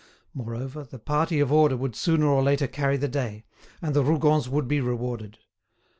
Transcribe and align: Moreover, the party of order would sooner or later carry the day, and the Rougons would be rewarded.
Moreover, 0.33 0.83
the 0.83 0.97
party 0.97 1.39
of 1.39 1.51
order 1.51 1.77
would 1.77 1.95
sooner 1.95 2.25
or 2.25 2.41
later 2.41 2.65
carry 2.65 2.97
the 2.97 3.07
day, 3.07 3.43
and 3.83 3.95
the 3.95 4.03
Rougons 4.03 4.49
would 4.49 4.67
be 4.67 4.81
rewarded. 4.81 5.37